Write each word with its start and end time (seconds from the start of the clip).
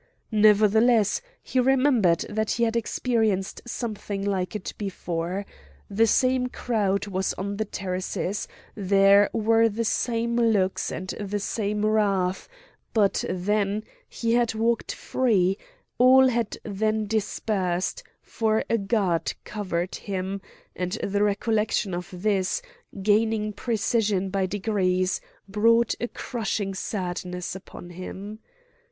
Nevertheless 0.31 1.21
he 1.43 1.59
remembered 1.59 2.21
that 2.27 2.53
he 2.53 2.63
had 2.63 2.75
experienced 2.75 3.61
something 3.67 4.25
like 4.25 4.55
it 4.55 4.73
before. 4.79 5.45
The 5.91 6.07
same 6.07 6.47
crowd 6.47 7.05
was 7.05 7.35
on 7.35 7.57
the 7.57 7.65
terraces, 7.65 8.47
there 8.73 9.29
were 9.31 9.69
the 9.69 9.85
same 9.85 10.37
looks 10.37 10.91
and 10.91 11.09
the 11.09 11.37
same 11.39 11.85
wrath; 11.85 12.49
but 12.95 13.23
then 13.29 13.83
he 14.09 14.33
had 14.33 14.55
walked 14.55 14.91
free, 14.91 15.59
all 15.99 16.29
had 16.29 16.57
then 16.63 17.05
dispersed, 17.05 18.01
for 18.23 18.63
a 18.71 18.79
god 18.79 19.31
covered 19.43 19.93
him;—and 19.93 20.93
the 21.03 21.21
recollection 21.21 21.93
of 21.93 22.09
this, 22.11 22.63
gaining 23.03 23.53
precision 23.53 24.31
by 24.31 24.47
degrees, 24.47 25.21
brought 25.47 25.93
a 26.01 26.07
crushing 26.07 26.73
sadness 26.73 27.55
upon 27.55 27.91
him. 27.91 28.39